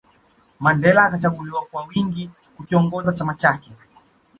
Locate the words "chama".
3.13-3.33